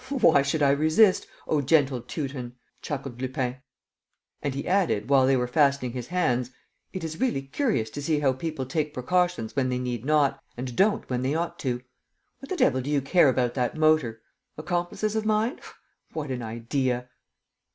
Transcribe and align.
"Why 0.09 0.41
should 0.41 0.63
I 0.63 0.71
resist, 0.71 1.27
O 1.47 1.61
gentle 1.61 2.01
Teuton?" 2.01 2.55
chuckled 2.81 3.21
Lupin. 3.21 3.57
And 4.41 4.55
he 4.55 4.67
added, 4.67 5.09
while 5.11 5.27
they 5.27 5.37
were 5.37 5.45
fastening 5.45 5.91
his 5.91 6.07
hands, 6.07 6.49
"It 6.91 7.03
is 7.03 7.19
really 7.19 7.43
curious 7.43 7.91
to 7.91 8.01
see 8.01 8.19
how 8.19 8.33
people 8.33 8.65
take 8.65 8.95
precautions 8.95 9.55
when 9.55 9.69
they 9.69 9.77
need 9.77 10.03
not 10.03 10.43
and 10.57 10.75
don't 10.75 11.07
when 11.07 11.21
they 11.21 11.35
ought 11.35 11.59
to. 11.59 11.83
What 12.39 12.49
the 12.49 12.57
devil 12.57 12.81
do 12.81 12.89
you 12.89 13.01
care 13.03 13.29
about 13.29 13.53
that 13.53 13.77
motor? 13.77 14.23
Accomplices 14.57 15.15
of 15.15 15.23
mine? 15.23 15.59
What 16.13 16.31
an 16.31 16.41
idea!" 16.41 17.07